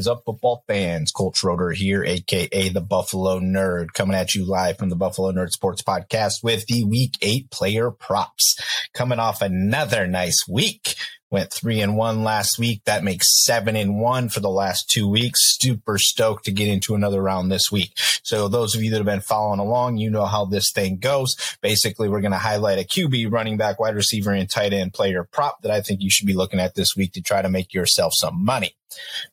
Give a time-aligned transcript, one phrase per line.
[0.00, 1.12] Is up, football fans?
[1.12, 5.50] Colt Schroeder here, aka the Buffalo Nerd, coming at you live from the Buffalo Nerd
[5.50, 8.56] Sports Podcast with the Week 8 player props.
[8.94, 10.94] Coming off another nice week.
[11.30, 12.82] Went three and one last week.
[12.86, 15.58] That makes seven and one for the last two weeks.
[15.60, 17.92] Super stoked to get into another round this week.
[18.24, 21.36] So those of you that have been following along, you know how this thing goes.
[21.60, 25.28] Basically, we're going to highlight a QB, running back, wide receiver, and tight end player
[25.30, 27.74] prop that I think you should be looking at this week to try to make
[27.74, 28.74] yourself some money.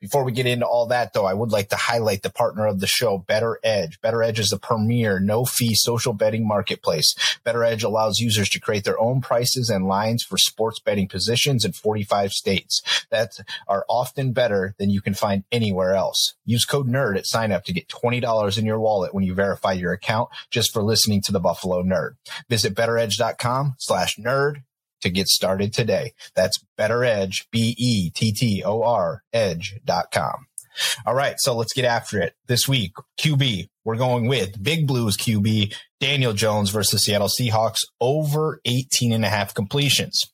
[0.00, 2.80] Before we get into all that, though, I would like to highlight the partner of
[2.80, 4.00] the show, BettorEdge.
[4.00, 7.14] Better Edge is the premier no fee social betting marketplace.
[7.44, 11.72] BettorEdge allows users to create their own prices and lines for sports betting positions in
[11.72, 16.34] 45 states that are often better than you can find anywhere else.
[16.44, 19.72] Use code NERD at sign up to get $20 in your wallet when you verify
[19.72, 22.16] your account just for listening to the Buffalo Nerd.
[22.48, 24.62] Visit bettoredge.com slash nerd
[25.02, 26.12] to get started today.
[26.34, 30.46] That's BettorEdge, B-E-T-T-O-R, edge.com.
[31.06, 32.34] All right, so let's get after it.
[32.46, 38.60] This week, QB, we're going with Big Blues QB, Daniel Jones versus Seattle Seahawks over
[38.64, 40.24] 18 and a half completions.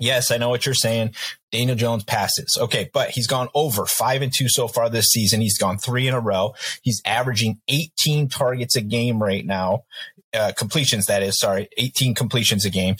[0.00, 1.14] Yes, I know what you're saying.
[1.50, 2.56] Daniel Jones passes.
[2.60, 5.40] Okay, but he's gone over five and two so far this season.
[5.40, 6.54] He's gone three in a row.
[6.82, 9.84] He's averaging 18 targets a game right now.
[10.32, 12.96] Uh, completions, that is, sorry, 18 completions a game.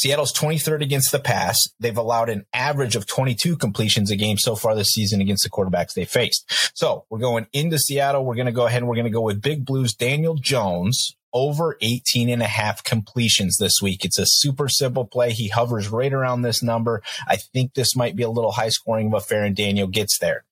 [0.00, 1.58] Seattle's 23rd against the pass.
[1.78, 5.50] They've allowed an average of 22 completions a game so far this season against the
[5.50, 6.50] quarterbacks they faced.
[6.74, 8.24] So we're going into Seattle.
[8.24, 11.14] We're going to go ahead and we're going to go with Big Blues Daniel Jones
[11.34, 14.06] over 18 and a half completions this week.
[14.06, 15.32] It's a super simple play.
[15.32, 17.02] He hovers right around this number.
[17.28, 20.44] I think this might be a little high scoring of affair and Daniel gets there.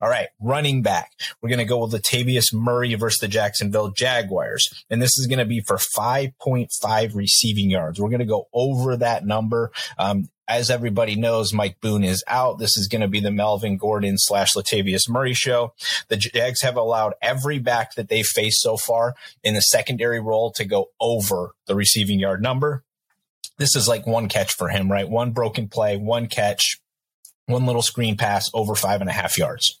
[0.00, 1.12] All right, running back.
[1.40, 4.84] We're going to go with Latavius Murray versus the Jacksonville Jaguars.
[4.90, 7.98] And this is going to be for 5.5 receiving yards.
[7.98, 9.70] We're going to go over that number.
[9.98, 12.58] Um, as everybody knows, Mike Boone is out.
[12.58, 15.72] This is going to be the Melvin Gordon slash Latavius Murray show.
[16.08, 20.52] The Jags have allowed every back that they've faced so far in the secondary role
[20.52, 22.84] to go over the receiving yard number.
[23.56, 25.08] This is like one catch for him, right?
[25.08, 26.80] One broken play, one catch,
[27.46, 29.80] one little screen pass over five and a half yards.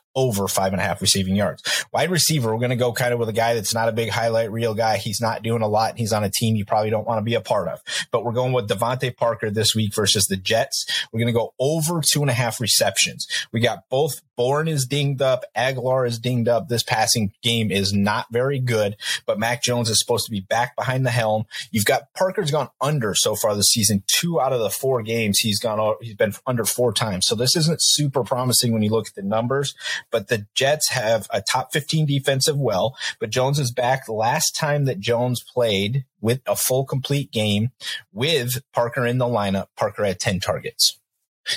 [0.15, 1.85] over five and a half receiving yards.
[1.91, 4.09] Wide receiver, we're going to go kind of with a guy that's not a big
[4.09, 4.97] highlight reel guy.
[4.97, 5.97] He's not doing a lot.
[5.97, 7.81] He's on a team you probably don't want to be a part of.
[8.11, 10.85] But we're going with DeVante Parker this week versus the Jets.
[11.11, 13.27] We're going to go over two and a half receptions.
[13.51, 15.43] We got both Bourne is dinged up.
[15.55, 16.67] Agholor is dinged up.
[16.67, 18.95] This passing game is not very good,
[19.25, 21.45] but Mac Jones is supposed to be back behind the helm.
[21.71, 24.03] You've got Parker's gone under so far this season.
[24.07, 27.27] Two out of the four games he's gone, he's been under four times.
[27.27, 29.75] So this isn't super promising when you look at the numbers,
[30.11, 34.07] but the Jets have a top 15 defensive well, but Jones is back.
[34.07, 37.71] Last time that Jones played with a full complete game
[38.13, 41.00] with Parker in the lineup, Parker had 10 targets.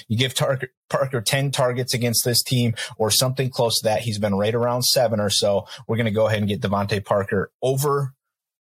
[0.08, 0.60] You give Tar-
[0.90, 4.00] Parker 10 targets against this team or something close to that.
[4.02, 5.66] He's been right around seven or so.
[5.86, 8.14] We're going to go ahead and get DeVante Parker over.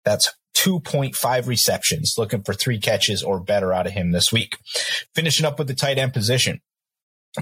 [0.06, 4.58] That's 2.5 receptions, looking for three catches or better out of him this week.
[5.16, 6.62] Finishing up with the tight end position.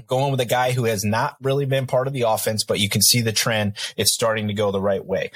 [0.06, 2.88] Going with a guy who has not really been part of the offense, but you
[2.88, 3.74] can see the trend.
[3.96, 5.30] It's starting to go the right way.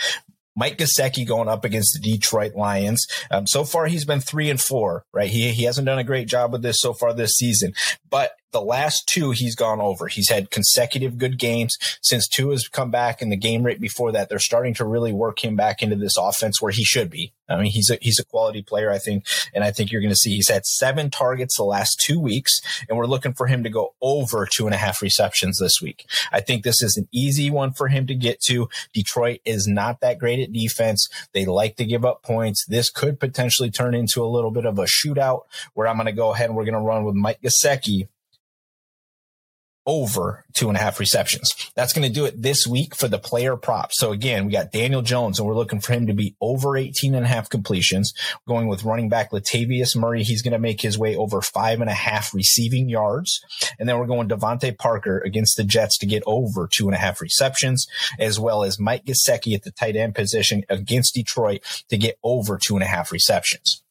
[0.54, 3.06] Mike Gesicki going up against the Detroit Lions.
[3.31, 5.31] Um, so far, he's been three and four, right?
[5.31, 7.72] He, he hasn't done a great job with this so far this season,
[8.08, 10.08] but the last two he's gone over.
[10.08, 14.12] He's had consecutive good games since Tua has come back and the game right before
[14.12, 14.28] that.
[14.28, 17.32] They're starting to really work him back into this offense where he should be.
[17.49, 19.26] I mean, he's a, he's a quality player, I think.
[19.54, 22.60] And I think you're going to see he's had seven targets the last two weeks
[22.88, 26.06] and we're looking for him to go over two and a half receptions this week.
[26.31, 28.69] I think this is an easy one for him to get to.
[28.94, 31.08] Detroit is not that great at defense.
[31.32, 32.64] They like to give up points.
[32.66, 35.43] This could potentially turn into a little bit of a shootout
[35.75, 38.08] where I'm going to go ahead and we're going to run with Mike Gesicki
[39.87, 41.70] over two and a half receptions.
[41.75, 43.99] That's going to do it this week for the player props.
[43.99, 47.14] So again, we got Daniel Jones and we're looking for him to be over 18
[47.14, 48.12] and a half completions.
[48.46, 50.23] Going with running back Latavius Murray.
[50.23, 53.40] He's going to make his way over five and a half receiving yards.
[53.79, 56.99] And then we're going DeVante Parker against the Jets to get over two and a
[56.99, 57.87] half receptions,
[58.19, 62.58] as well as Mike Gesicki at the tight end position against Detroit to get over
[62.58, 63.82] two and a half receptions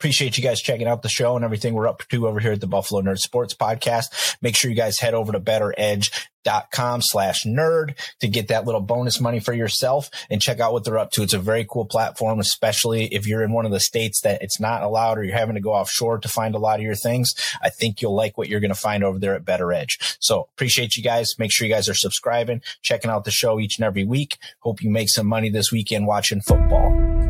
[0.00, 2.60] appreciate you guys checking out the show and everything we're up to over here at
[2.62, 4.34] the Buffalo Nerd Sports Podcast.
[4.40, 9.20] Make sure you guys head over to bettoredge.com slash nerd to get that little bonus
[9.20, 11.22] money for yourself and check out what they're up to.
[11.22, 14.58] It's a very cool platform, especially if you're in one of the states that it's
[14.58, 17.28] not allowed or you're having to go offshore to find a lot of your things.
[17.60, 20.16] I think you'll like what you're going to find over there at BettorEdge.
[20.18, 21.28] So appreciate you guys.
[21.38, 24.38] Make sure you guys are subscribing, checking out the show each and every week.
[24.60, 27.29] Hope you make some money this weekend watching football.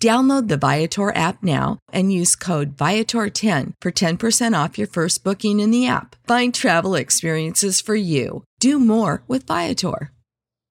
[0.00, 5.58] Download the Viator app now and use code Viator10 for 10% off your first booking
[5.58, 6.14] in the app.
[6.28, 8.44] Find travel experiences for you.
[8.60, 10.12] Do more with Viator.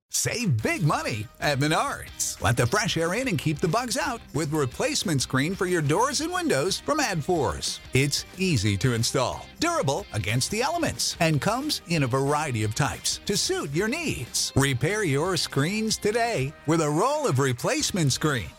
[0.10, 2.42] Save big money at Menards.
[2.42, 5.82] Let the fresh air in and keep the bugs out with replacement screen for your
[5.82, 7.80] doors and windows from ADFORS.
[7.94, 13.19] It's easy to install, durable against the elements, and comes in a variety of types
[13.26, 14.54] to suit your needs.
[14.56, 18.48] Repair your screens today with a roll of replacement screen